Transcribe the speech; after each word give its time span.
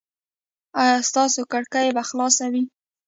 ایا 0.81 0.95
ستاسو 1.09 1.41
کړکۍ 1.51 1.87
به 1.95 2.01
خلاصه 2.09 2.43
نه 2.45 2.49
وي؟ 2.53 2.63